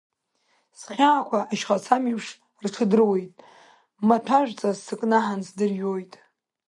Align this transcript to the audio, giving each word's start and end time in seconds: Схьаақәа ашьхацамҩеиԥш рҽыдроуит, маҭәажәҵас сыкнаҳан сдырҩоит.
Схьаақәа 0.79 1.39
ашьхацамҩеиԥш 1.51 2.27
рҽыдроуит, 2.63 3.33
маҭәажәҵас 4.07 4.77
сыкнаҳан 4.85 5.41
сдырҩоит. 5.47 6.13